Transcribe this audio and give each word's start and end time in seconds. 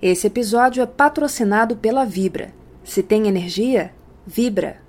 Esse 0.00 0.28
episódio 0.28 0.80
é 0.80 0.86
patrocinado 0.86 1.76
pela 1.76 2.04
Vibra. 2.04 2.52
Se 2.84 3.02
tem 3.02 3.26
energia, 3.26 3.92
vibra. 4.24 4.80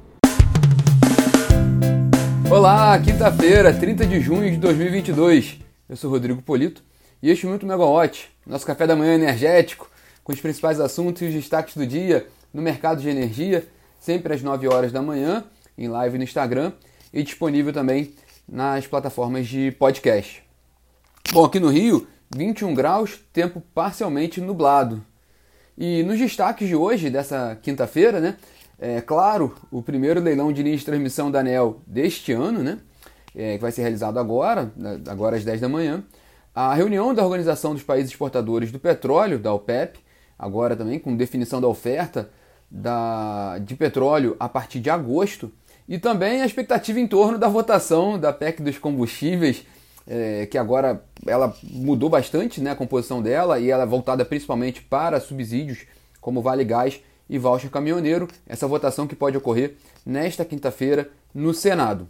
Olá, 2.51 2.99
quinta-feira, 2.99 3.73
30 3.73 4.05
de 4.05 4.19
junho 4.19 4.51
de 4.51 4.57
2022. 4.57 5.61
Eu 5.89 5.97
sou 5.97 6.11
Rodrigo 6.11 6.43
Polito 6.43 6.83
e 7.23 7.31
este 7.31 7.43
é 7.43 7.47
o 7.47 7.49
Minuto 7.49 7.65
Megawatt, 7.65 8.29
nosso 8.45 8.67
café 8.67 8.85
da 8.85 8.95
manhã 8.95 9.15
energético, 9.15 9.89
com 10.23 10.31
os 10.31 10.39
principais 10.39 10.79
assuntos 10.79 11.23
e 11.23 11.25
os 11.25 11.33
destaques 11.33 11.75
do 11.75 11.87
dia 11.87 12.27
no 12.53 12.61
mercado 12.61 13.01
de 13.01 13.09
energia, 13.09 13.67
sempre 13.99 14.35
às 14.35 14.43
9 14.43 14.67
horas 14.67 14.91
da 14.91 15.01
manhã, 15.01 15.43
em 15.75 15.87
live 15.87 16.19
no 16.19 16.23
Instagram 16.23 16.71
e 17.11 17.23
disponível 17.23 17.73
também 17.73 18.13
nas 18.47 18.85
plataformas 18.85 19.47
de 19.47 19.71
podcast. 19.71 20.43
Bom, 21.31 21.45
aqui 21.45 21.59
no 21.59 21.69
Rio, 21.69 22.07
21 22.35 22.73
graus, 22.73 23.19
tempo 23.33 23.61
parcialmente 23.73 24.39
nublado. 24.39 25.03
E 25.77 26.03
nos 26.03 26.19
destaques 26.19 26.67
de 26.67 26.75
hoje, 26.75 27.09
dessa 27.09 27.57
quinta-feira, 27.61 28.19
né? 28.19 28.35
É 28.77 29.01
claro, 29.01 29.55
o 29.71 29.81
primeiro 29.81 30.21
leilão 30.21 30.53
de 30.53 30.63
linha 30.63 30.77
de 30.77 30.85
transmissão 30.85 31.29
da 31.29 31.39
ANEL 31.39 31.81
deste 31.85 32.31
ano, 32.31 32.63
né? 32.63 32.79
É, 33.35 33.55
que 33.55 33.61
vai 33.61 33.71
ser 33.71 33.81
realizado 33.81 34.19
agora, 34.19 34.71
agora 35.07 35.37
às 35.37 35.43
10 35.43 35.61
da 35.61 35.69
manhã. 35.69 36.03
A 36.53 36.73
reunião 36.73 37.13
da 37.13 37.23
Organização 37.23 37.73
dos 37.73 37.83
Países 37.83 38.11
Exportadores 38.11 38.71
do 38.71 38.79
Petróleo, 38.79 39.39
da 39.39 39.53
OPEP, 39.53 39.99
agora 40.37 40.75
também 40.75 40.99
com 40.99 41.15
definição 41.15 41.61
da 41.61 41.67
oferta 41.67 42.29
da, 42.69 43.57
de 43.59 43.75
petróleo 43.75 44.35
a 44.39 44.47
partir 44.47 44.79
de 44.79 44.89
agosto. 44.89 45.51
E 45.87 45.97
também 45.97 46.41
a 46.41 46.45
expectativa 46.45 46.99
em 46.99 47.07
torno 47.07 47.37
da 47.37 47.47
votação 47.47 48.19
da 48.19 48.31
PEC 48.31 48.61
dos 48.61 48.77
combustíveis, 48.77 49.65
é, 50.09 50.47
que 50.47 50.57
agora 50.57 51.03
ela 51.27 51.55
mudou 51.63 52.09
bastante 52.09 52.59
né, 52.59 52.71
a 52.71 52.75
composição 52.75 53.21
dela 53.21 53.59
e 53.59 53.69
ela 53.69 53.83
é 53.83 53.85
voltada 53.85 54.25
principalmente 54.25 54.81
para 54.81 55.19
subsídios 55.19 55.85
como 56.19 56.41
Vale 56.41 56.65
Gás 56.65 56.99
e 57.29 57.37
voucher 57.37 57.69
caminhoneiro. 57.69 58.27
Essa 58.47 58.67
votação 58.67 59.05
que 59.05 59.15
pode 59.15 59.37
ocorrer 59.37 59.75
nesta 60.03 60.43
quinta-feira 60.43 61.11
no 61.33 61.53
Senado. 61.53 62.09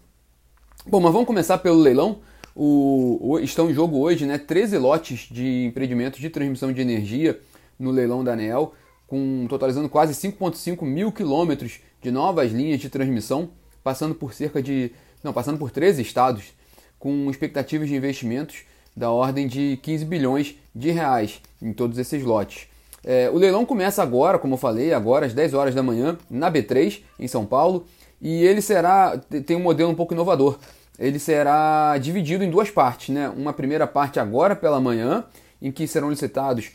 Bom, 0.87 1.01
mas 1.01 1.11
vamos 1.11 1.27
começar 1.27 1.57
pelo 1.57 1.77
leilão. 1.77 2.19
O, 2.55 3.33
o, 3.33 3.39
estão 3.39 3.69
em 3.69 3.73
jogo 3.73 3.99
hoje 3.99 4.25
né, 4.25 4.37
13 4.37 4.77
lotes 4.77 5.27
de 5.29 5.65
empreendimentos 5.65 6.21
de 6.21 6.29
transmissão 6.29 6.71
de 6.71 6.81
energia 6.81 7.39
no 7.77 7.91
leilão 7.91 8.23
da 8.23 8.31
ANEL, 8.31 8.73
com, 9.07 9.45
totalizando 9.49 9.89
quase 9.89 10.13
5,5 10.13 10.83
mil 10.85 11.11
quilômetros 11.11 11.79
de 12.01 12.11
novas 12.11 12.51
linhas 12.51 12.79
de 12.79 12.89
transmissão, 12.89 13.49
passando 13.83 14.15
por 14.15 14.33
cerca 14.33 14.63
de. 14.63 14.91
Não, 15.21 15.33
passando 15.33 15.57
por 15.57 15.69
13 15.69 16.01
estados 16.01 16.53
com 16.99 17.29
expectativas 17.31 17.87
de 17.87 17.95
investimentos 17.95 18.63
da 18.95 19.09
ordem 19.09 19.47
de 19.47 19.79
15 19.81 20.05
bilhões 20.05 20.55
de 20.75 20.91
reais 20.91 21.41
em 21.61 21.71
todos 21.71 21.97
esses 21.97 22.23
lotes. 22.23 22.67
É, 23.03 23.29
o 23.29 23.37
leilão 23.37 23.65
começa 23.65 24.03
agora, 24.03 24.37
como 24.37 24.55
eu 24.55 24.57
falei, 24.57 24.93
agora 24.93 25.25
às 25.25 25.33
10 25.33 25.53
horas 25.53 25.73
da 25.73 25.81
manhã, 25.81 26.17
na 26.29 26.51
B3, 26.51 27.01
em 27.17 27.27
São 27.27 27.45
Paulo, 27.45 27.85
e 28.21 28.43
ele 28.43 28.61
será, 28.61 29.17
tem 29.45 29.55
um 29.55 29.61
modelo 29.61 29.89
um 29.89 29.95
pouco 29.95 30.13
inovador, 30.13 30.59
ele 30.99 31.17
será 31.17 31.97
dividido 31.97 32.43
em 32.43 32.49
duas 32.49 32.69
partes, 32.69 33.15
né? 33.15 33.29
Uma 33.29 33.53
primeira 33.53 33.87
parte 33.87 34.19
agora 34.19 34.53
pela 34.53 34.81
manhã, 34.81 35.23
em 35.61 35.71
que 35.71 35.87
serão 35.87 36.09
licitados 36.09 36.71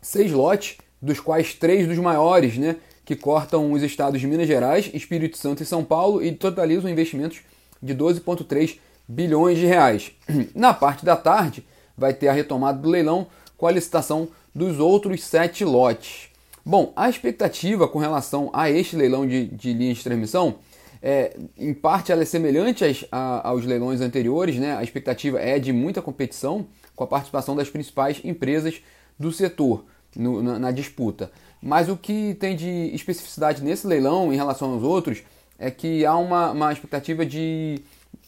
seis 0.00 0.30
lotes, 0.30 0.78
dos 1.00 1.18
quais 1.18 1.52
três 1.52 1.88
dos 1.88 1.98
maiores, 1.98 2.56
né? 2.56 2.76
Que 3.04 3.16
cortam 3.16 3.72
os 3.72 3.82
estados 3.82 4.20
de 4.20 4.28
Minas 4.28 4.46
Gerais, 4.46 4.88
Espírito 4.94 5.36
Santo 5.36 5.60
e 5.60 5.66
São 5.66 5.82
Paulo 5.82 6.22
e 6.22 6.30
totalizam 6.30 6.88
investimentos 6.88 7.40
de 7.82 7.92
12,3 7.92 8.78
bilhões 9.12 9.58
de 9.58 9.66
reais. 9.66 10.12
Na 10.54 10.72
parte 10.72 11.04
da 11.04 11.16
tarde, 11.16 11.64
vai 11.96 12.14
ter 12.14 12.28
a 12.28 12.32
retomada 12.32 12.78
do 12.78 12.88
leilão 12.88 13.26
com 13.56 13.66
a 13.66 13.70
licitação 13.70 14.28
dos 14.54 14.78
outros 14.78 15.22
sete 15.22 15.64
lotes. 15.64 16.30
Bom, 16.64 16.92
a 16.96 17.08
expectativa 17.08 17.88
com 17.88 17.98
relação 17.98 18.50
a 18.52 18.70
este 18.70 18.96
leilão 18.96 19.26
de, 19.26 19.46
de 19.46 19.72
linhas 19.72 19.98
de 19.98 20.04
transmissão, 20.04 20.56
é, 21.02 21.36
em 21.58 21.74
parte 21.74 22.12
ela 22.12 22.22
é 22.22 22.24
semelhante 22.24 22.84
às, 22.84 23.04
a, 23.10 23.48
aos 23.48 23.64
leilões 23.64 24.00
anteriores, 24.00 24.56
né? 24.56 24.76
a 24.76 24.82
expectativa 24.82 25.40
é 25.40 25.58
de 25.58 25.72
muita 25.72 26.00
competição 26.00 26.66
com 26.94 27.04
a 27.04 27.06
participação 27.06 27.56
das 27.56 27.68
principais 27.68 28.20
empresas 28.22 28.80
do 29.18 29.32
setor 29.32 29.84
no, 30.16 30.42
na, 30.42 30.58
na 30.58 30.70
disputa. 30.70 31.32
Mas 31.60 31.88
o 31.88 31.96
que 31.96 32.34
tem 32.34 32.56
de 32.56 32.90
especificidade 32.94 33.62
nesse 33.62 33.86
leilão 33.86 34.32
em 34.32 34.36
relação 34.36 34.72
aos 34.72 34.82
outros 34.82 35.22
é 35.58 35.70
que 35.70 36.04
há 36.04 36.16
uma, 36.16 36.50
uma 36.50 36.72
expectativa 36.72 37.24
de 37.26 37.80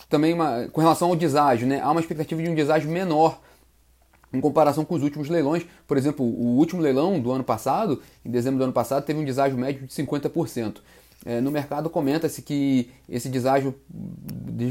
também 0.09 0.33
uma, 0.33 0.69
com 0.69 0.81
relação 0.81 1.09
ao 1.09 1.17
deságio, 1.17 1.67
né? 1.67 1.81
há 1.81 1.91
uma 1.91 2.01
expectativa 2.01 2.43
de 2.43 2.49
um 2.49 2.55
deságio 2.55 2.91
menor 2.91 3.41
em 4.33 4.41
comparação 4.41 4.85
com 4.85 4.95
os 4.95 5.03
últimos 5.03 5.29
leilões. 5.29 5.65
Por 5.87 5.97
exemplo, 5.97 6.25
o 6.25 6.57
último 6.57 6.83
leilão 6.83 7.21
do 7.21 7.31
ano 7.31 7.45
passado, 7.45 8.03
em 8.25 8.31
dezembro 8.31 8.59
do 8.59 8.65
ano 8.65 8.73
passado, 8.73 9.05
teve 9.05 9.19
um 9.19 9.25
deságio 9.25 9.57
médio 9.57 9.87
de 9.87 9.95
50%. 9.95 10.79
É, 11.27 11.41
no 11.41 11.51
mercado 11.51 11.89
comenta-se 11.89 12.43
que 12.43 12.91
esse 13.09 13.29
deságio 13.29 13.75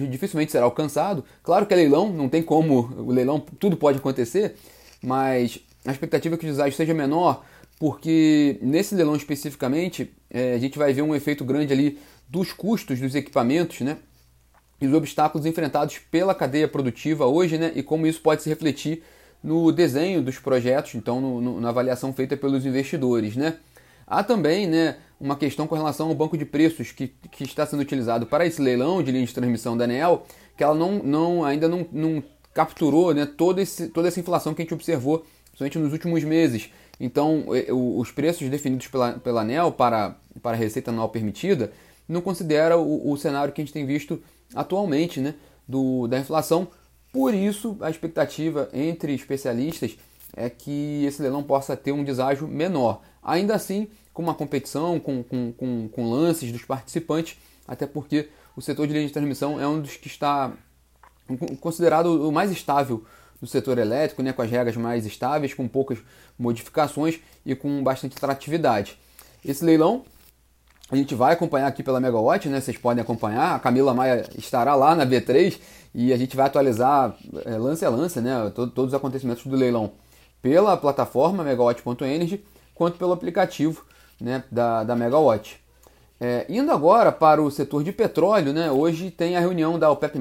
dificilmente 0.09 0.51
será 0.51 0.65
alcançado. 0.65 1.23
Claro 1.41 1.65
que 1.65 1.73
é 1.73 1.77
leilão, 1.77 2.11
não 2.11 2.29
tem 2.29 2.43
como, 2.43 2.93
o 2.97 3.11
leilão 3.11 3.39
tudo 3.39 3.75
pode 3.75 3.97
acontecer, 3.97 4.55
mas 5.01 5.59
a 5.83 5.91
expectativa 5.91 6.35
é 6.35 6.37
que 6.37 6.45
o 6.45 6.49
deságio 6.49 6.77
seja 6.77 6.93
menor, 6.93 7.43
porque 7.79 8.59
nesse 8.61 8.93
leilão 8.93 9.15
especificamente 9.15 10.13
é, 10.29 10.53
a 10.53 10.59
gente 10.59 10.77
vai 10.77 10.93
ver 10.93 11.01
um 11.01 11.15
efeito 11.15 11.43
grande 11.43 11.73
ali 11.73 11.97
dos 12.29 12.53
custos 12.53 12.99
dos 12.99 13.15
equipamentos, 13.15 13.81
né? 13.81 13.97
E 14.79 14.87
os 14.87 14.93
obstáculos 14.93 15.45
enfrentados 15.45 15.99
pela 16.11 16.35
cadeia 16.35 16.67
produtiva 16.67 17.25
hoje, 17.25 17.57
né, 17.57 17.71
e 17.75 17.83
como 17.83 18.07
isso 18.07 18.21
pode 18.21 18.43
se 18.43 18.49
refletir 18.49 19.03
no 19.43 19.71
desenho 19.71 20.21
dos 20.21 20.39
projetos, 20.39 20.95
então 20.95 21.19
no, 21.19 21.41
no, 21.41 21.61
na 21.61 21.69
avaliação 21.69 22.13
feita 22.13 22.35
pelos 22.35 22.65
investidores, 22.65 23.35
né. 23.35 23.57
Há 24.05 24.21
também, 24.21 24.67
né, 24.67 24.97
uma 25.19 25.35
questão 25.35 25.65
com 25.65 25.75
relação 25.75 26.09
ao 26.09 26.15
banco 26.15 26.37
de 26.37 26.45
preços 26.45 26.91
que, 26.91 27.07
que 27.31 27.45
está 27.45 27.65
sendo 27.65 27.79
utilizado 27.79 28.25
para 28.25 28.45
esse 28.45 28.61
leilão 28.61 29.01
de 29.01 29.11
linha 29.11 29.25
de 29.25 29.33
transmissão 29.33 29.77
da 29.77 29.85
ANEL, 29.85 30.25
que 30.57 30.63
ela 30.63 30.75
não, 30.75 30.99
não 30.99 31.45
ainda 31.45 31.67
não, 31.67 31.87
não 31.91 32.23
capturou, 32.53 33.13
né, 33.13 33.25
todo 33.25 33.59
esse, 33.59 33.87
toda 33.87 34.07
essa 34.07 34.19
inflação 34.19 34.53
que 34.53 34.61
a 34.61 34.65
gente 34.65 34.73
observou, 34.73 35.25
principalmente 35.45 35.79
nos 35.79 35.93
últimos 35.93 36.23
meses. 36.23 36.69
Então, 36.99 37.45
os 37.71 38.11
preços 38.11 38.47
definidos 38.49 38.87
pela, 38.87 39.13
pela 39.13 39.41
ANEL 39.41 39.71
para, 39.71 40.15
para 40.41 40.55
a 40.55 40.59
receita 40.59 40.91
anual 40.91 41.09
permitida 41.09 41.71
não 42.07 42.21
considera 42.21 42.77
o, 42.77 43.11
o 43.11 43.17
cenário 43.17 43.53
que 43.53 43.61
a 43.61 43.63
gente 43.63 43.73
tem 43.73 43.85
visto 43.85 44.21
atualmente 44.55 45.19
né, 45.19 45.35
do, 45.67 46.07
da 46.07 46.19
inflação. 46.19 46.67
Por 47.11 47.33
isso, 47.33 47.77
a 47.81 47.89
expectativa 47.89 48.69
entre 48.73 49.13
especialistas 49.13 49.97
é 50.35 50.49
que 50.49 51.05
esse 51.05 51.21
leilão 51.21 51.43
possa 51.43 51.77
ter 51.77 51.91
um 51.91 52.03
deságio 52.03 52.47
menor. 52.47 53.01
Ainda 53.21 53.53
assim, 53.53 53.87
com 54.11 54.21
uma 54.21 54.33
competição, 54.33 54.99
com, 54.99 55.23
com, 55.23 55.53
com, 55.53 55.87
com 55.89 56.11
lances 56.11 56.51
dos 56.51 56.63
participantes, 56.63 57.37
até 57.67 57.85
porque 57.85 58.29
o 58.55 58.61
setor 58.61 58.87
de 58.87 58.93
linha 58.93 59.07
de 59.07 59.13
transmissão 59.13 59.59
é 59.59 59.67
um 59.67 59.79
dos 59.79 59.95
que 59.95 60.07
está 60.07 60.51
considerado 61.59 62.27
o 62.27 62.31
mais 62.31 62.51
estável 62.51 63.03
do 63.39 63.47
setor 63.47 63.77
elétrico, 63.77 64.21
né, 64.23 64.33
com 64.33 64.41
as 64.41 64.49
regras 64.49 64.75
mais 64.75 65.05
estáveis, 65.05 65.53
com 65.53 65.67
poucas 65.67 65.99
modificações 66.37 67.19
e 67.45 67.55
com 67.55 67.83
bastante 67.83 68.17
atratividade. 68.17 68.97
Esse 69.43 69.63
leilão 69.63 70.05
a 70.91 70.95
gente 70.95 71.15
vai 71.15 71.33
acompanhar 71.33 71.67
aqui 71.67 71.81
pela 71.81 71.99
Megawatt, 71.99 72.49
né? 72.49 72.59
Vocês 72.59 72.77
podem 72.77 73.01
acompanhar. 73.01 73.55
A 73.55 73.59
Camila 73.59 73.93
Maia 73.93 74.25
estará 74.37 74.75
lá 74.75 74.95
na 74.95 75.05
B3 75.05 75.57
e 75.93 76.11
a 76.11 76.17
gente 76.17 76.35
vai 76.35 76.45
atualizar 76.45 77.15
é, 77.45 77.57
lance 77.57 77.85
a 77.85 77.89
lance, 77.89 78.19
né? 78.19 78.51
Todo, 78.53 78.71
todos 78.71 78.93
os 78.93 78.97
acontecimentos 78.97 79.45
do 79.45 79.55
leilão 79.55 79.91
pela 80.41 80.75
plataforma 80.75 81.43
megawatt.energy 81.43 82.43
quanto 82.75 82.97
pelo 82.97 83.13
aplicativo 83.13 83.85
né, 84.19 84.43
da, 84.51 84.83
da 84.83 84.95
Megawatt. 84.95 85.57
É, 86.19 86.45
indo 86.49 86.71
agora 86.71 87.11
para 87.11 87.41
o 87.41 87.49
setor 87.49 87.83
de 87.83 87.91
petróleo, 87.91 88.53
né? 88.53 88.71
Hoje 88.71 89.09
tem 89.09 89.35
a 89.35 89.39
reunião 89.39 89.79
da 89.79 89.89
OPEP+, 89.89 90.19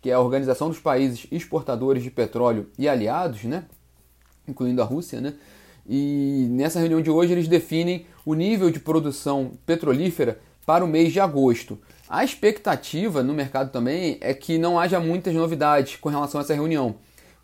que 0.00 0.10
é 0.10 0.14
a 0.14 0.20
Organização 0.20 0.68
dos 0.68 0.78
Países 0.78 1.26
Exportadores 1.30 2.02
de 2.02 2.10
Petróleo 2.10 2.70
e 2.78 2.88
Aliados, 2.88 3.44
né? 3.44 3.64
Incluindo 4.46 4.80
a 4.80 4.84
Rússia, 4.84 5.20
né? 5.20 5.34
E 5.88 6.46
nessa 6.50 6.78
reunião 6.78 7.00
de 7.00 7.10
hoje 7.10 7.32
eles 7.32 7.48
definem 7.48 8.04
o 8.24 8.34
nível 8.34 8.70
de 8.70 8.78
produção 8.78 9.52
petrolífera 9.64 10.38
para 10.66 10.84
o 10.84 10.88
mês 10.88 11.12
de 11.12 11.18
agosto. 11.18 11.78
A 12.08 12.22
expectativa 12.22 13.22
no 13.22 13.32
mercado 13.32 13.70
também 13.70 14.18
é 14.20 14.34
que 14.34 14.58
não 14.58 14.78
haja 14.78 15.00
muitas 15.00 15.34
novidades 15.34 15.96
com 15.96 16.10
relação 16.10 16.40
a 16.40 16.44
essa 16.44 16.54
reunião, 16.54 16.96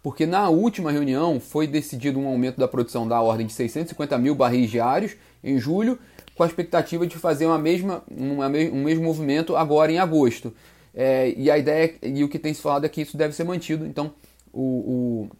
porque 0.02 0.26
na 0.26 0.50
última 0.50 0.92
reunião 0.92 1.40
foi 1.40 1.66
decidido 1.66 2.18
um 2.18 2.28
aumento 2.28 2.58
da 2.58 2.68
produção 2.68 3.08
da 3.08 3.20
ordem 3.20 3.46
de 3.46 3.54
650 3.54 4.18
mil 4.18 4.34
barris 4.34 4.70
diários 4.70 5.12
em 5.42 5.58
julho, 5.58 5.98
com 6.34 6.42
a 6.42 6.46
expectativa 6.46 7.06
de 7.06 7.16
fazer 7.16 7.46
uma 7.46 7.58
mesma, 7.58 8.02
uma, 8.10 8.48
um 8.48 8.82
mesmo 8.82 9.04
movimento 9.04 9.56
agora 9.56 9.90
em 9.90 9.98
agosto. 9.98 10.52
É, 10.94 11.32
e 11.36 11.50
a 11.50 11.56
ideia 11.56 11.94
e 12.02 12.22
o 12.22 12.28
que 12.28 12.38
tem 12.38 12.52
se 12.52 12.60
falado 12.60 12.84
é 12.84 12.88
que 12.88 13.00
isso 13.00 13.16
deve 13.16 13.34
ser 13.34 13.44
mantido. 13.44 13.86
Então, 13.86 14.12
o, 14.52 14.62
o 14.62 15.30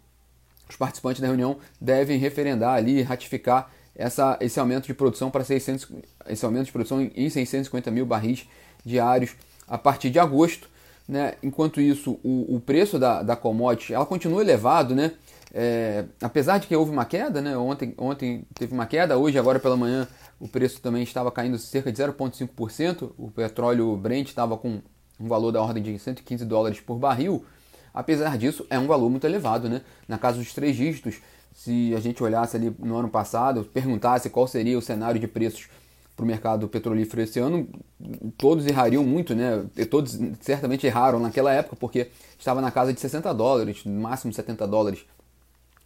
os 0.68 0.76
participantes 0.76 1.20
da 1.20 1.26
reunião 1.26 1.58
devem 1.80 2.18
referendar 2.18 2.74
ali, 2.74 3.02
ratificar 3.02 3.70
essa, 3.94 4.36
esse 4.40 4.58
aumento 4.58 4.86
de 4.86 4.94
produção 4.94 5.30
para 5.30 5.44
600, 5.44 5.88
esse 6.28 6.44
aumento 6.44 6.66
de 6.66 6.72
produção 6.72 7.00
em 7.14 7.28
650 7.28 7.90
mil 7.90 8.04
barris 8.04 8.48
diários 8.84 9.36
a 9.68 9.78
partir 9.78 10.10
de 10.10 10.18
agosto. 10.18 10.68
Né? 11.06 11.34
Enquanto 11.42 11.80
isso, 11.80 12.18
o, 12.24 12.56
o 12.56 12.60
preço 12.60 12.98
da, 12.98 13.22
da 13.22 13.36
commodity 13.36 13.92
ela 13.92 14.06
continua 14.06 14.40
elevado, 14.40 14.94
né? 14.94 15.12
É, 15.56 16.06
apesar 16.20 16.58
de 16.58 16.66
que 16.66 16.74
houve 16.74 16.90
uma 16.90 17.04
queda, 17.04 17.40
né? 17.40 17.56
ontem, 17.56 17.94
ontem 17.96 18.44
teve 18.54 18.74
uma 18.74 18.86
queda, 18.86 19.16
hoje, 19.16 19.38
agora 19.38 19.60
pela 19.60 19.76
manhã, 19.76 20.08
o 20.40 20.48
preço 20.48 20.80
também 20.80 21.04
estava 21.04 21.30
caindo 21.30 21.56
cerca 21.58 21.92
de 21.92 22.02
0,5%. 22.02 23.12
O 23.16 23.30
petróleo 23.30 23.96
Brent 23.96 24.28
estava 24.28 24.56
com 24.56 24.80
um 25.20 25.28
valor 25.28 25.52
da 25.52 25.62
ordem 25.62 25.82
de 25.82 25.98
115 25.98 26.44
dólares 26.44 26.80
por 26.80 26.98
barril. 26.98 27.44
Apesar 27.94 28.36
disso, 28.36 28.66
é 28.68 28.78
um 28.78 28.88
valor 28.88 29.08
muito 29.08 29.24
elevado, 29.24 29.68
né? 29.68 29.82
Na 30.08 30.18
casa 30.18 30.38
dos 30.38 30.52
três 30.52 30.76
dígitos, 30.76 31.20
se 31.54 31.94
a 31.94 32.00
gente 32.00 32.22
olhasse 32.22 32.56
ali 32.56 32.74
no 32.80 32.96
ano 32.96 33.08
passado, 33.08 33.64
perguntasse 33.72 34.28
qual 34.28 34.48
seria 34.48 34.76
o 34.76 34.82
cenário 34.82 35.20
de 35.20 35.28
preços 35.28 35.68
para 36.16 36.24
o 36.24 36.26
mercado 36.26 36.68
petrolífero 36.68 37.22
esse 37.22 37.38
ano, 37.38 37.68
todos 38.36 38.66
errariam 38.66 39.04
muito, 39.04 39.34
né? 39.34 39.64
E 39.76 39.86
todos 39.86 40.18
certamente 40.40 40.86
erraram 40.86 41.20
naquela 41.20 41.52
época, 41.52 41.76
porque 41.76 42.08
estava 42.38 42.60
na 42.60 42.70
casa 42.70 42.92
de 42.92 43.00
60 43.00 43.32
dólares, 43.32 43.84
no 43.84 44.00
máximo 44.00 44.32
70 44.32 44.66
dólares 44.66 45.04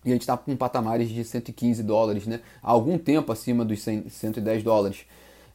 e 0.04 0.10
a 0.10 0.12
gente 0.12 0.22
está 0.22 0.36
com 0.36 0.56
patamares 0.56 1.08
de 1.08 1.24
115 1.24 1.82
dólares, 1.82 2.26
né? 2.26 2.40
há 2.62 2.70
algum 2.70 2.96
tempo 2.96 3.32
acima 3.32 3.64
dos 3.64 3.82
100, 3.82 4.08
110 4.08 4.62
dólares. 4.62 5.04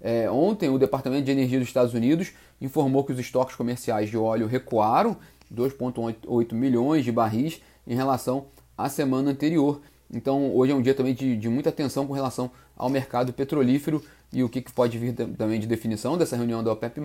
É, 0.01 0.29
ontem, 0.29 0.69
o 0.69 0.77
Departamento 0.77 1.23
de 1.23 1.31
Energia 1.31 1.59
dos 1.59 1.67
Estados 1.67 1.93
Unidos 1.93 2.33
informou 2.59 3.03
que 3.03 3.13
os 3.13 3.19
estoques 3.19 3.55
comerciais 3.55 4.09
de 4.09 4.17
óleo 4.17 4.47
recuaram 4.47 5.15
2,8 5.53 6.53
milhões 6.53 7.03
de 7.03 7.11
barris 7.11 7.61
em 7.85 7.95
relação 7.95 8.45
à 8.77 8.89
semana 8.89 9.31
anterior. 9.31 9.81
Então, 10.11 10.55
hoje 10.55 10.71
é 10.71 10.75
um 10.75 10.81
dia 10.81 10.93
também 10.93 11.13
de, 11.13 11.35
de 11.35 11.49
muita 11.49 11.69
atenção 11.69 12.05
com 12.05 12.13
relação 12.13 12.51
ao 12.75 12.89
mercado 12.89 13.33
petrolífero 13.33 14.03
e 14.31 14.43
o 14.43 14.49
que, 14.49 14.61
que 14.61 14.71
pode 14.71 14.97
vir 14.97 15.13
também 15.13 15.59
de 15.59 15.67
definição 15.67 16.17
dessa 16.17 16.35
reunião 16.35 16.63
da 16.63 16.71
OPEP+, 16.71 17.01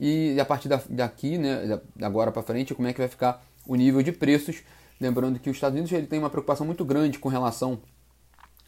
e 0.00 0.38
a 0.40 0.44
partir 0.44 0.68
daqui, 0.88 1.38
né, 1.38 1.80
agora 2.00 2.32
para 2.32 2.42
frente, 2.42 2.74
como 2.74 2.88
é 2.88 2.92
que 2.92 2.98
vai 2.98 3.08
ficar 3.08 3.44
o 3.66 3.76
nível 3.76 4.02
de 4.02 4.10
preços 4.10 4.62
Lembrando 5.02 5.40
que 5.40 5.50
os 5.50 5.56
Estados 5.56 5.74
Unidos 5.74 5.90
ele 5.90 6.06
tem 6.06 6.20
uma 6.20 6.30
preocupação 6.30 6.64
muito 6.64 6.84
grande 6.84 7.18
com 7.18 7.28
relação 7.28 7.80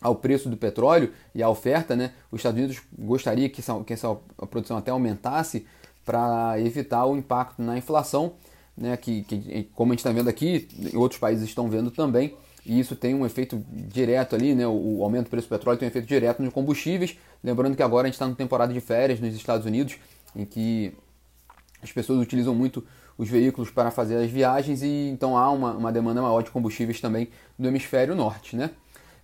ao 0.03 0.17
preço 0.17 0.49
do 0.49 0.57
petróleo 0.57 1.13
e 1.33 1.41
à 1.41 1.49
oferta, 1.49 1.95
né? 1.95 2.13
Os 2.29 2.41
Estados 2.41 2.59
Unidos 2.59 2.83
gostaria 2.99 3.49
que 3.49 3.61
essa, 3.61 3.85
que 3.85 3.93
essa 3.93 4.17
produção 4.51 4.77
até 4.77 4.91
aumentasse 4.91 5.65
para 6.05 6.61
evitar 6.61 7.07
o 7.07 7.17
impacto 7.17 7.63
na 7.63 7.79
inflação, 7.79 8.33
né? 8.77 8.97
Que, 8.97 9.23
que 9.23 9.69
como 9.75 9.93
a 9.93 9.95
gente 9.95 10.01
está 10.01 10.13
vendo 10.13 10.29
aqui, 10.29 10.69
outros 10.95 11.21
países 11.21 11.49
estão 11.49 11.69
vendo 11.69 11.91
também, 11.91 12.35
e 12.67 12.81
isso 12.81 12.97
tem 12.97 13.15
um 13.15 13.27
efeito 13.27 13.63
direto 13.71 14.35
ali, 14.35 14.55
né? 14.55 14.67
O, 14.67 15.03
aumento 15.03 15.25
do 15.25 15.31
preço 15.31 15.47
do 15.47 15.51
petróleo 15.51 15.79
tem 15.79 15.87
um 15.87 15.91
efeito 15.91 16.07
direto 16.07 16.43
nos 16.43 16.53
combustíveis. 16.53 17.17
Lembrando 17.43 17.77
que 17.77 17.83
agora 17.83 18.07
a 18.07 18.07
gente 18.07 18.15
está 18.15 18.27
na 18.27 18.35
temporada 18.35 18.73
de 18.73 18.81
férias 18.81 19.21
nos 19.21 19.35
Estados 19.35 19.67
Unidos, 19.67 19.97
em 20.35 20.45
que 20.45 20.93
as 21.83 21.93
pessoas 21.93 22.21
utilizam 22.21 22.55
muito 22.55 22.83
os 23.17 23.29
veículos 23.29 23.71
para 23.71 23.91
fazer 23.91 24.17
as 24.17 24.31
viagens 24.31 24.83
e 24.83 25.09
então 25.09 25.37
há 25.37 25.51
uma, 25.51 25.73
uma 25.73 25.93
demanda 25.93 26.21
maior 26.21 26.43
de 26.43 26.51
combustíveis 26.51 27.01
também 27.01 27.29
no 27.59 27.69
hemisfério 27.69 28.15
norte, 28.15 28.57
né? 28.57 28.71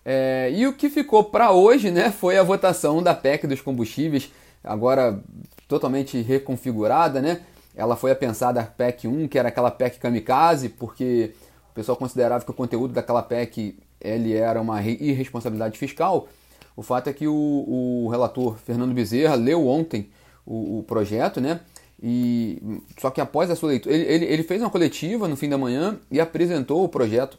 É, 0.05 0.51
e 0.53 0.67
o 0.67 0.73
que 0.73 0.89
ficou 0.89 1.25
para 1.25 1.53
hoje, 1.53 1.91
né, 1.91 2.11
foi 2.11 2.39
a 2.39 2.43
votação 2.43 3.03
da 3.03 3.15
PEC 3.15 3.47
dos 3.47 3.61
combustíveis, 3.61 4.31
agora 4.65 5.23
totalmente 5.69 6.21
reconfigurada, 6.21 7.21
né? 7.21 7.41
Ela 7.81 7.97
foi 7.97 8.11
a 8.11 8.15
pensada 8.17 8.63
PEC 8.63 9.09
1, 9.09 9.27
que 9.29 9.39
era 9.39 9.49
aquela 9.49 9.71
PEC 9.71 9.99
kamikaze, 9.99 10.69
porque 10.69 11.33
o 11.71 11.75
pessoal 11.75 11.97
considerava 11.97 12.45
que 12.45 12.51
o 12.51 12.55
conteúdo 12.55 12.93
daquela 12.93 13.23
PEC 13.23 13.79
ele 13.99 14.35
era 14.35 14.61
uma 14.61 14.83
irresponsabilidade 14.83 15.79
fiscal. 15.79 16.29
O 16.77 16.83
fato 16.83 17.09
é 17.09 17.13
que 17.13 17.27
o, 17.27 17.35
o 17.35 18.09
relator 18.11 18.59
Fernando 18.59 18.93
Bezerra 18.93 19.35
leu 19.35 19.67
ontem 19.67 20.11
o, 20.45 20.81
o 20.81 20.83
projeto, 20.83 21.41
né? 21.41 21.61
E 22.03 22.81
só 22.99 23.11
que 23.11 23.21
após 23.21 23.51
a 23.51 23.57
sua 23.57 23.71
leitura, 23.71 23.95
ele, 23.95 24.05
ele, 24.05 24.25
ele 24.27 24.43
fez 24.43 24.61
uma 24.61 24.71
coletiva 24.71 25.27
no 25.27 25.37
fim 25.37 25.49
da 25.49 25.57
manhã 25.57 25.99
e 26.11 26.21
apresentou 26.21 26.85
o 26.85 26.89
projeto 26.89 27.39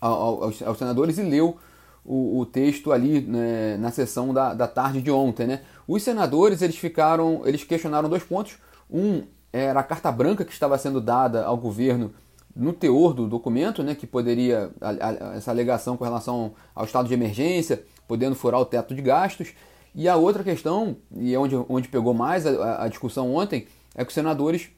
aos, 0.00 0.62
aos 0.62 0.78
senadores 0.78 1.18
e 1.18 1.22
leu 1.22 1.56
o, 2.04 2.40
o 2.40 2.46
texto 2.46 2.92
ali 2.92 3.20
né, 3.20 3.76
na 3.78 3.90
sessão 3.90 4.32
da, 4.32 4.54
da 4.54 4.66
tarde 4.66 5.02
de 5.02 5.10
ontem, 5.10 5.46
né? 5.46 5.60
Os 5.86 6.02
senadores 6.02 6.62
eles 6.62 6.76
ficaram, 6.76 7.42
eles 7.44 7.64
questionaram 7.64 8.08
dois 8.08 8.22
pontos. 8.22 8.56
Um 8.90 9.22
era 9.54 9.78
a 9.78 9.84
carta 9.84 10.10
branca 10.10 10.44
que 10.44 10.52
estava 10.52 10.76
sendo 10.76 11.00
dada 11.00 11.44
ao 11.44 11.56
governo 11.56 12.12
no 12.56 12.72
teor 12.72 13.14
do 13.14 13.28
documento, 13.28 13.84
né, 13.84 13.94
que 13.94 14.04
poderia 14.04 14.70
a, 14.80 14.90
a, 14.90 15.36
essa 15.36 15.52
alegação 15.52 15.96
com 15.96 16.02
relação 16.02 16.54
ao 16.74 16.84
estado 16.84 17.06
de 17.06 17.14
emergência, 17.14 17.84
podendo 18.08 18.34
furar 18.34 18.60
o 18.60 18.64
teto 18.64 18.94
de 18.94 19.00
gastos. 19.00 19.52
E 19.94 20.08
a 20.08 20.16
outra 20.16 20.42
questão, 20.42 20.96
e 21.16 21.32
é 21.32 21.38
onde, 21.38 21.54
onde 21.68 21.88
pegou 21.88 22.12
mais 22.12 22.44
a, 22.44 22.82
a 22.82 22.88
discussão 22.88 23.32
ontem, 23.32 23.68
é 23.94 24.04
que 24.04 24.08
os 24.08 24.14
senadores 24.14 24.70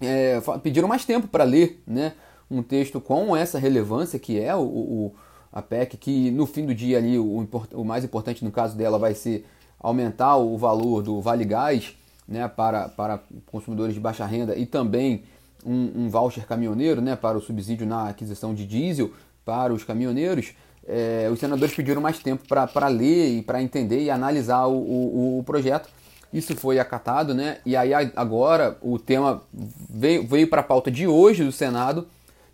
é, 0.00 0.40
pediram 0.62 0.86
mais 0.86 1.04
tempo 1.04 1.26
para 1.26 1.42
ler 1.42 1.82
né, 1.84 2.12
um 2.48 2.62
texto 2.62 3.00
com 3.00 3.36
essa 3.36 3.58
relevância 3.58 4.20
que 4.20 4.38
é 4.38 4.54
o, 4.54 4.60
o, 4.62 5.14
a 5.52 5.60
PEC, 5.60 5.96
que 5.96 6.30
no 6.30 6.46
fim 6.46 6.64
do 6.64 6.74
dia 6.74 6.98
ali 6.98 7.18
o, 7.18 7.48
o, 7.72 7.84
mais 7.84 8.04
importante 8.04 8.44
no 8.44 8.52
caso 8.52 8.76
dela 8.76 9.00
vai 9.00 9.14
ser 9.14 9.44
aumentar 9.80 10.36
o 10.36 10.56
valor 10.56 11.02
do 11.02 11.20
Vale 11.20 11.44
Gás 11.44 11.96
né, 12.30 12.48
para, 12.48 12.88
para 12.88 13.20
consumidores 13.46 13.92
de 13.92 14.00
baixa 14.00 14.24
renda 14.24 14.56
e 14.56 14.64
também 14.64 15.24
um, 15.66 16.04
um 16.04 16.08
voucher 16.08 16.46
caminhoneiro 16.46 17.02
né, 17.02 17.16
para 17.16 17.36
o 17.36 17.40
subsídio 17.40 17.86
na 17.86 18.08
aquisição 18.08 18.54
de 18.54 18.64
diesel 18.64 19.12
para 19.44 19.74
os 19.74 19.84
caminhoneiros 19.84 20.54
é, 20.86 21.28
os 21.32 21.38
senadores 21.38 21.74
pediram 21.74 22.00
mais 22.00 22.18
tempo 22.18 22.42
para 22.48 22.88
ler 22.88 23.38
e 23.38 23.42
para 23.42 23.62
entender 23.62 24.02
e 24.02 24.10
analisar 24.10 24.66
o, 24.66 24.76
o, 24.76 25.38
o, 25.38 25.44
projeto. 25.44 25.88
Isso 26.32 26.56
foi 26.56 26.78
acatado, 26.78 27.34
né? 27.34 27.58
E 27.64 27.76
aí 27.76 27.92
agora 28.16 28.76
o 28.80 28.98
tema 28.98 29.42
veio, 29.88 30.26
veio 30.26 30.48
para 30.48 30.60
a 30.60 30.64
pauta 30.64 30.90
de 30.90 31.06
hoje 31.06 31.44
do 31.44 31.52
Senado 31.52 32.06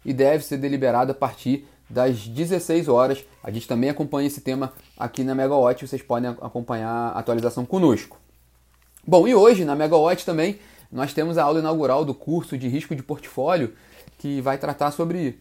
e 0.05 0.13
deve 0.13 0.45
ser 0.45 0.59
deliberado 0.59 1.13
a 1.13 1.15
partir 1.15 1.67
das 1.89 2.27
16 2.27 2.89
horas. 2.89 3.25
A 3.43 3.51
gente 3.51 3.69
também 3.69 3.89
acompanha 3.89 4.27
esse 4.27 4.41
tema 4.41 4.73
aqui 4.99 5.25
na 5.25 5.35
Megawatt, 5.35 5.87
vocês 5.87 6.03
podem 6.03 6.31
acompanhar 6.31 7.13
a 7.15 7.19
atualização 7.19 7.65
conosco. 7.65 8.19
Bom, 9.09 9.29
e 9.29 9.37
hoje 9.37 9.65
na 9.65 9.77
Megawatt 9.77 10.27
também 10.27 10.59
nós 10.91 11.15
temos 11.15 11.39
a 11.39 11.45
aula 11.45 11.61
inaugural 11.61 12.05
do 12.05 12.13
curso 12.13 12.59
de 12.59 12.67
risco 12.67 12.93
de 12.93 13.05
portfólio 13.05 13.73
que 14.19 14.41
vai 14.41 14.59
tratar 14.59 14.91
sobre 14.91 15.39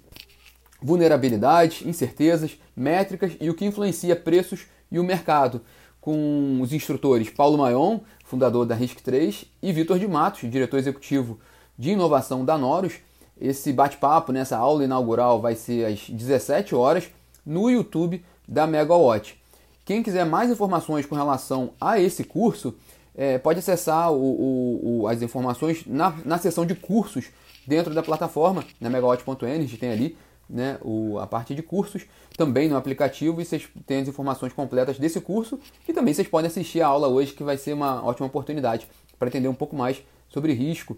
vulnerabilidades, 0.79 1.83
incertezas, 1.83 2.59
métricas 2.75 3.35
e 3.41 3.49
o 3.49 3.55
que 3.55 3.65
influencia 3.65 4.15
preços 4.15 4.67
e 4.91 4.99
o 4.99 5.03
mercado, 5.03 5.61
com 5.99 6.59
os 6.61 6.73
instrutores 6.73 7.31
Paulo 7.31 7.57
Maion, 7.57 8.01
fundador 8.23 8.67
da 8.67 8.77
Risk3, 8.77 9.47
e 9.63 9.73
Vitor 9.73 9.97
de 9.97 10.07
Matos, 10.07 10.47
diretor 10.47 10.77
executivo 10.77 11.39
de 11.75 11.89
inovação 11.89 12.45
da 12.45 12.59
Noros. 12.59 12.93
Esse 13.41 13.73
bate-papo 13.73 14.31
nessa 14.31 14.57
aula 14.57 14.83
inaugural 14.83 15.41
vai 15.41 15.55
ser 15.55 15.85
às 15.85 16.07
17 16.07 16.75
horas 16.75 17.09
no 17.43 17.67
YouTube 17.67 18.23
da 18.47 18.67
Megawatt. 18.67 19.41
Quem 19.83 20.03
quiser 20.03 20.25
mais 20.25 20.51
informações 20.51 21.05
com 21.05 21.15
relação 21.15 21.71
a 21.81 21.99
esse 21.99 22.23
curso, 22.23 22.75
é, 23.17 23.37
pode 23.37 23.59
acessar 23.59 24.11
o, 24.11 24.17
o, 24.17 25.01
o, 25.01 25.07
as 25.07 25.21
informações 25.21 25.85
na, 25.85 26.15
na 26.23 26.37
seção 26.37 26.65
de 26.65 26.75
cursos 26.75 27.25
dentro 27.65 27.93
da 27.93 28.03
plataforma, 28.03 28.63
na 28.79 28.89
megawatt.energy, 28.89 29.77
tem 29.77 29.91
ali 29.91 30.17
né, 30.49 30.77
o, 30.81 31.17
a 31.19 31.25
parte 31.25 31.55
de 31.55 31.63
cursos, 31.63 32.05
também 32.37 32.69
no 32.69 32.77
aplicativo, 32.77 33.41
e 33.41 33.45
vocês 33.45 33.67
têm 33.85 34.01
as 34.01 34.07
informações 34.07 34.53
completas 34.53 34.99
desse 34.99 35.19
curso. 35.19 35.59
E 35.87 35.93
também 35.93 36.13
vocês 36.13 36.27
podem 36.27 36.47
assistir 36.47 36.81
a 36.81 36.87
aula 36.87 37.07
hoje, 37.07 37.33
que 37.33 37.43
vai 37.43 37.57
ser 37.57 37.73
uma 37.73 38.05
ótima 38.05 38.27
oportunidade 38.27 38.87
para 39.17 39.27
entender 39.27 39.47
um 39.47 39.55
pouco 39.55 39.75
mais 39.75 40.03
sobre 40.29 40.53
risco 40.53 40.97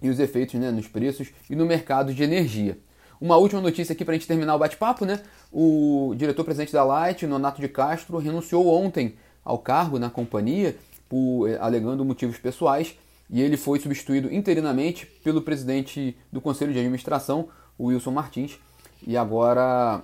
e 0.00 0.08
os 0.08 0.18
efeitos 0.18 0.54
né, 0.54 0.70
nos 0.70 0.88
preços 0.88 1.28
e 1.48 1.54
no 1.54 1.66
mercado 1.66 2.14
de 2.14 2.22
energia. 2.22 2.78
Uma 3.20 3.36
última 3.36 3.60
notícia 3.60 3.92
aqui 3.92 4.04
para 4.04 4.14
a 4.14 4.18
gente 4.18 4.28
terminar 4.28 4.54
o 4.54 4.58
bate-papo, 4.58 5.04
né? 5.04 5.20
O 5.52 6.14
diretor-presidente 6.16 6.72
da 6.72 6.84
Light, 6.84 7.26
Nonato 7.26 7.60
de 7.60 7.68
Castro, 7.68 8.16
renunciou 8.18 8.68
ontem 8.68 9.16
ao 9.44 9.58
cargo 9.58 9.98
na 9.98 10.08
companhia, 10.08 10.76
por, 11.08 11.48
eh, 11.48 11.58
alegando 11.60 12.04
motivos 12.04 12.38
pessoais, 12.38 12.96
e 13.30 13.40
ele 13.42 13.56
foi 13.56 13.78
substituído 13.78 14.32
interinamente 14.32 15.06
pelo 15.22 15.42
presidente 15.42 16.16
do 16.32 16.40
Conselho 16.40 16.72
de 16.72 16.78
Administração, 16.78 17.48
o 17.76 17.86
Wilson 17.86 18.10
Martins. 18.10 18.58
E 19.06 19.16
agora 19.16 20.02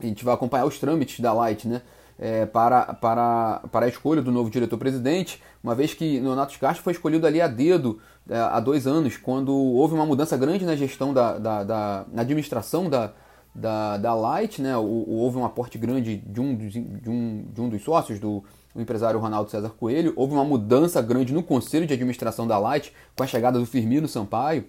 a 0.00 0.06
gente 0.06 0.24
vai 0.24 0.34
acompanhar 0.34 0.64
os 0.64 0.78
trâmites 0.78 1.20
da 1.20 1.32
Light, 1.32 1.66
né? 1.66 1.82
É, 2.20 2.46
para, 2.46 2.94
para, 2.94 3.62
para 3.70 3.86
a 3.86 3.88
escolha 3.88 4.20
do 4.20 4.32
novo 4.32 4.50
diretor-presidente, 4.50 5.40
uma 5.62 5.72
vez 5.72 5.94
que 5.94 6.18
Leonardo 6.18 6.52
Castro 6.58 6.82
foi 6.82 6.92
escolhido 6.92 7.24
ali 7.24 7.40
a 7.40 7.46
dedo 7.46 8.00
é, 8.28 8.36
há 8.36 8.58
dois 8.58 8.88
anos, 8.88 9.16
quando 9.16 9.54
houve 9.54 9.94
uma 9.94 10.04
mudança 10.04 10.36
grande 10.36 10.64
na 10.64 10.74
gestão 10.74 11.14
da, 11.14 11.38
da, 11.38 11.62
da 11.62 12.06
na 12.12 12.22
administração 12.22 12.90
da, 12.90 13.12
da, 13.58 13.96
da 13.96 14.14
Light, 14.14 14.62
né? 14.62 14.76
houve 14.76 15.36
um 15.36 15.44
aporte 15.44 15.76
grande 15.76 16.16
de 16.16 16.40
um, 16.40 16.56
de 16.56 17.10
um, 17.10 17.44
de 17.52 17.60
um 17.60 17.68
dos 17.68 17.82
sócios, 17.82 18.18
do 18.18 18.44
empresário 18.76 19.18
Ronaldo 19.18 19.50
César 19.50 19.70
Coelho, 19.70 20.12
houve 20.14 20.34
uma 20.34 20.44
mudança 20.44 21.02
grande 21.02 21.32
no 21.32 21.42
conselho 21.42 21.86
de 21.86 21.92
administração 21.92 22.46
da 22.46 22.58
Light, 22.58 22.92
com 23.16 23.24
a 23.24 23.26
chegada 23.26 23.58
do 23.58 23.66
Firmino 23.66 24.06
Sampaio, 24.06 24.64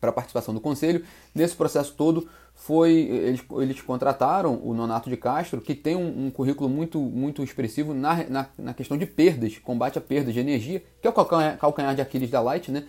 para 0.00 0.12
participação 0.12 0.54
do 0.54 0.60
conselho. 0.60 1.04
Nesse 1.34 1.54
processo 1.54 1.92
todo, 1.94 2.28
foi 2.54 2.92
eles, 2.92 3.42
eles 3.58 3.80
contrataram 3.82 4.60
o 4.62 4.72
Nonato 4.72 5.10
de 5.10 5.16
Castro, 5.16 5.60
que 5.60 5.74
tem 5.74 5.96
um, 5.96 6.26
um 6.26 6.30
currículo 6.30 6.68
muito, 6.68 6.98
muito 6.98 7.42
expressivo 7.42 7.92
na, 7.92 8.24
na, 8.28 8.46
na, 8.56 8.74
questão 8.74 8.96
de 8.96 9.06
perdas, 9.06 9.58
combate 9.58 9.98
a 9.98 10.00
perdas 10.00 10.32
de 10.32 10.40
energia, 10.40 10.82
que 11.00 11.06
é 11.06 11.10
o 11.10 11.12
calcanhar, 11.12 11.58
calcanhar 11.58 11.94
de 11.94 12.00
Aquiles 12.00 12.30
da 12.30 12.40
Light. 12.40 12.70
Né? 12.70 12.84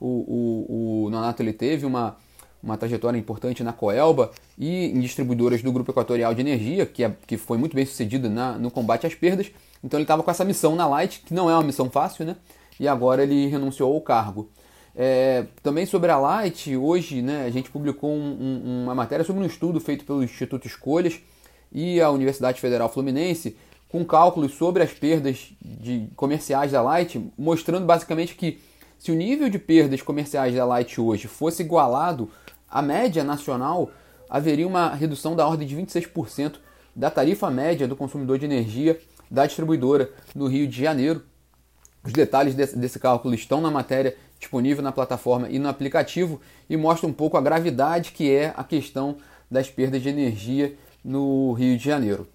O, 0.00 0.06
o, 0.06 1.04
o 1.04 1.10
Nonato 1.10 1.42
ele 1.42 1.52
teve 1.52 1.86
uma, 1.86 2.16
uma 2.64 2.78
trajetória 2.78 3.18
importante 3.18 3.62
na 3.62 3.72
Coelba 3.72 4.30
e 4.58 4.86
em 4.86 5.00
distribuidoras 5.00 5.62
do 5.62 5.70
Grupo 5.70 5.90
Equatorial 5.90 6.34
de 6.34 6.40
Energia, 6.40 6.86
que, 6.86 7.04
é, 7.04 7.14
que 7.26 7.36
foi 7.36 7.58
muito 7.58 7.76
bem 7.76 7.84
sucedido 7.84 8.30
na, 8.30 8.52
no 8.52 8.70
combate 8.70 9.06
às 9.06 9.14
perdas. 9.14 9.50
Então 9.82 9.98
ele 9.98 10.04
estava 10.04 10.22
com 10.22 10.30
essa 10.30 10.44
missão 10.44 10.74
na 10.74 10.86
Light, 10.86 11.22
que 11.26 11.34
não 11.34 11.50
é 11.50 11.54
uma 11.54 11.62
missão 11.62 11.90
fácil, 11.90 12.24
né? 12.24 12.36
E 12.80 12.88
agora 12.88 13.22
ele 13.22 13.46
renunciou 13.46 13.94
ao 13.94 14.00
cargo. 14.00 14.48
É, 14.96 15.44
também 15.62 15.84
sobre 15.84 16.10
a 16.10 16.16
Light, 16.16 16.74
hoje 16.74 17.20
né, 17.20 17.44
a 17.44 17.50
gente 17.50 17.70
publicou 17.70 18.10
um, 18.10 18.62
um, 18.64 18.84
uma 18.84 18.94
matéria 18.94 19.24
sobre 19.24 19.42
um 19.42 19.46
estudo 19.46 19.78
feito 19.80 20.04
pelo 20.04 20.22
Instituto 20.22 20.66
Escolhas 20.66 21.20
e 21.72 22.00
a 22.00 22.10
Universidade 22.10 22.60
Federal 22.60 22.88
Fluminense, 22.88 23.56
com 23.88 24.04
cálculos 24.04 24.54
sobre 24.54 24.82
as 24.82 24.92
perdas 24.92 25.52
de 25.60 26.08
comerciais 26.16 26.72
da 26.72 26.80
Light, 26.80 27.20
mostrando 27.36 27.84
basicamente 27.84 28.34
que 28.34 28.58
se 28.98 29.12
o 29.12 29.14
nível 29.14 29.48
de 29.50 29.58
perdas 29.58 30.00
comerciais 30.00 30.54
da 30.54 30.64
Light 30.64 31.00
hoje 31.00 31.28
fosse 31.28 31.62
igualado 31.62 32.30
à 32.74 32.82
média 32.82 33.22
nacional, 33.22 33.88
haveria 34.28 34.66
uma 34.66 34.92
redução 34.92 35.36
da 35.36 35.46
ordem 35.46 35.66
de 35.66 35.76
26% 35.76 36.56
da 36.94 37.08
tarifa 37.08 37.48
média 37.48 37.86
do 37.86 37.94
consumidor 37.94 38.36
de 38.36 38.46
energia 38.46 39.00
da 39.30 39.46
distribuidora 39.46 40.10
no 40.34 40.48
Rio 40.48 40.66
de 40.66 40.82
Janeiro. 40.82 41.22
Os 42.02 42.12
detalhes 42.12 42.56
desse, 42.56 42.76
desse 42.76 42.98
cálculo 42.98 43.32
estão 43.32 43.60
na 43.60 43.70
matéria 43.70 44.16
disponível 44.40 44.82
na 44.82 44.90
plataforma 44.90 45.48
e 45.48 45.60
no 45.60 45.68
aplicativo 45.68 46.40
e 46.68 46.76
mostra 46.76 47.08
um 47.08 47.12
pouco 47.12 47.36
a 47.36 47.40
gravidade 47.40 48.10
que 48.10 48.28
é 48.28 48.52
a 48.56 48.64
questão 48.64 49.18
das 49.48 49.70
perdas 49.70 50.02
de 50.02 50.08
energia 50.08 50.76
no 51.04 51.52
Rio 51.52 51.78
de 51.78 51.84
Janeiro. 51.84 52.26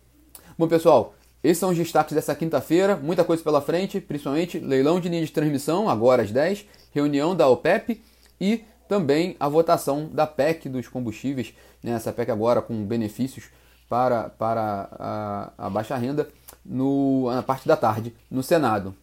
Bom, 0.58 0.70
pessoal, 0.70 1.14
esses 1.44 1.58
são 1.58 1.72
os 1.72 1.78
destaques 1.78 2.16
dessa 2.16 2.34
quinta-feira, 2.34 2.96
muita 2.96 3.26
coisa 3.26 3.44
pela 3.44 3.62
frente, 3.62 4.00
principalmente 4.00 4.58
leilão 4.58 5.02
de 5.02 5.10
linha 5.10 5.26
de 5.26 5.32
transmissão, 5.34 5.90
agora 5.90 6.24
às 6.24 6.32
10, 6.32 6.66
reunião 6.94 7.36
da 7.36 7.48
OPEP 7.48 8.02
e 8.40 8.64
também 8.90 9.38
a 9.40 9.48
votação 9.48 10.10
da 10.12 10.26
PEC 10.26 10.68
dos 10.68 10.88
combustíveis, 10.88 11.54
né, 11.82 11.92
essa 11.92 12.12
PEC 12.12 12.32
agora 12.32 12.60
com 12.60 12.84
benefícios 12.84 13.46
para, 13.88 14.30
para 14.30 14.90
a, 15.00 15.52
a 15.58 15.70
baixa 15.70 15.96
renda, 15.96 16.28
no, 16.66 17.32
na 17.32 17.44
parte 17.44 17.68
da 17.68 17.78
tarde, 17.78 18.14
no 18.30 18.42
Senado. 18.42 18.94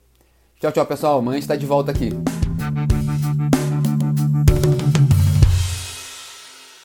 Tchau, 0.61 0.73
tchau, 0.73 0.87
pessoal. 0.87 1.19
Amanhã 1.19 1.39
está 1.39 1.55
de 1.55 1.67
volta 1.67 1.93
aqui. 1.93 2.11